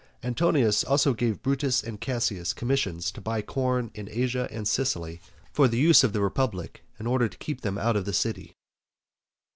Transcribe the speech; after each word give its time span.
Antonius 0.23 0.83
also 0.83 1.13
gave 1.13 1.43
Brutus 1.43 1.83
and 1.83 2.01
Cassius 2.01 2.53
commissions 2.53 3.11
to 3.11 3.21
buy 3.21 3.43
corn 3.43 3.91
in 3.93 4.09
Asia 4.09 4.47
and 4.49 4.67
Sicily 4.67 5.21
for 5.53 5.67
the 5.67 5.77
use 5.77 6.03
of 6.03 6.11
the 6.11 6.21
republic, 6.21 6.81
in 6.99 7.05
order 7.05 7.29
to 7.29 7.37
keep 7.37 7.61
them 7.61 7.77
out 7.77 7.95
of 7.95 8.05
the 8.05 8.13
city. 8.13 8.55